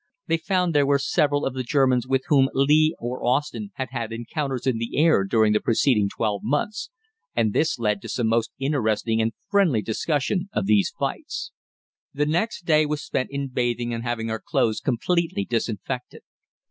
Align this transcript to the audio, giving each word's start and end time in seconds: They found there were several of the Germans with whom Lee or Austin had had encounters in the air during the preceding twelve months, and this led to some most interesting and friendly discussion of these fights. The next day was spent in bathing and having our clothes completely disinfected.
They 0.25 0.37
found 0.37 0.73
there 0.73 0.87
were 0.87 0.97
several 0.97 1.45
of 1.45 1.53
the 1.53 1.61
Germans 1.61 2.07
with 2.07 2.23
whom 2.27 2.49
Lee 2.55 2.95
or 2.97 3.23
Austin 3.23 3.69
had 3.75 3.89
had 3.91 4.11
encounters 4.11 4.65
in 4.65 4.79
the 4.79 4.97
air 4.97 5.23
during 5.23 5.53
the 5.53 5.59
preceding 5.59 6.09
twelve 6.09 6.41
months, 6.43 6.89
and 7.35 7.53
this 7.53 7.77
led 7.77 8.01
to 8.01 8.09
some 8.09 8.25
most 8.25 8.49
interesting 8.57 9.21
and 9.21 9.33
friendly 9.51 9.83
discussion 9.83 10.49
of 10.53 10.65
these 10.65 10.91
fights. 10.97 11.51
The 12.15 12.25
next 12.25 12.65
day 12.65 12.87
was 12.87 13.03
spent 13.03 13.29
in 13.29 13.49
bathing 13.49 13.93
and 13.93 14.01
having 14.03 14.31
our 14.31 14.41
clothes 14.43 14.79
completely 14.79 15.45
disinfected. 15.45 16.23